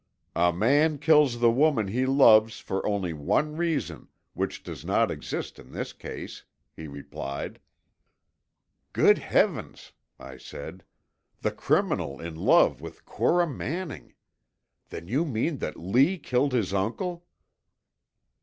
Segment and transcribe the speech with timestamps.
[0.35, 5.59] "A man kills the woman he loves for only one reason, which does not exist
[5.59, 6.43] in this case,"
[6.75, 7.59] he replied.
[8.93, 10.83] "Good heavens!" I said.
[11.41, 14.15] "The criminal in love with Cora Manning!
[14.89, 17.23] Then you mean that Lee killed his uncle?"